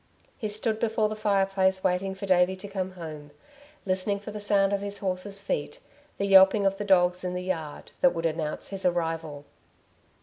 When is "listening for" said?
3.85-4.31